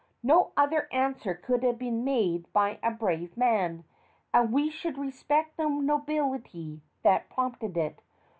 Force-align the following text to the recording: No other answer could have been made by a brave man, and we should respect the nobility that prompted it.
No 0.23 0.51
other 0.57 0.87
answer 0.91 1.35
could 1.35 1.61
have 1.61 1.77
been 1.77 2.03
made 2.03 2.51
by 2.53 2.79
a 2.81 2.89
brave 2.89 3.37
man, 3.37 3.83
and 4.33 4.51
we 4.51 4.71
should 4.71 4.97
respect 4.97 5.57
the 5.57 5.69
nobility 5.69 6.81
that 7.03 7.29
prompted 7.29 7.77
it. 7.77 8.01